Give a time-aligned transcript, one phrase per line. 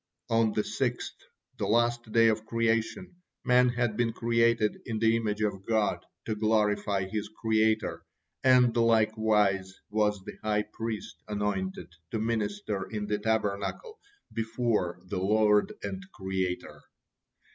[0.31, 1.13] On the sixth,
[1.59, 6.33] the last day of creation, man had been created in the image of God to
[6.33, 8.01] glorify his Creator,
[8.43, 13.99] and likewise was the high priest anointed to minister in the Tabernacle
[14.33, 16.81] before the Lord and Creator.